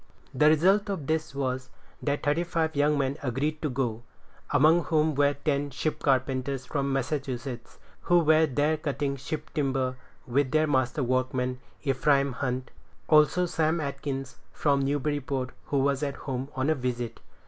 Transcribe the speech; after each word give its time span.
The 0.33 0.49
result 0.49 0.89
of 0.89 1.05
this 1.05 1.35
was, 1.35 1.69
that 2.01 2.23
thirty 2.23 2.43
five 2.43 2.75
young 2.75 2.97
men 2.97 3.19
agreed 3.21 3.61
to 3.61 3.69
go, 3.69 4.01
among 4.49 4.85
whom 4.85 5.13
were 5.13 5.35
ten 5.35 5.69
ship 5.69 6.01
carpenters 6.01 6.65
from 6.65 6.91
Massachusetts, 6.91 7.77
who 7.99 8.17
were 8.17 8.47
there 8.47 8.77
cutting 8.77 9.15
ship 9.15 9.51
timber, 9.53 9.97
with 10.25 10.49
their 10.49 10.65
master 10.65 11.03
workman, 11.03 11.59
Ephraim 11.83 12.31
Hunt; 12.33 12.71
also, 13.09 13.45
Sam 13.45 13.79
Atkins, 13.79 14.37
from 14.51 14.81
Newburyport, 14.81 15.51
who 15.65 15.77
was 15.77 16.01
at 16.01 16.15
home 16.15 16.49
on 16.55 16.71
a 16.71 16.73
visit. 16.73 17.19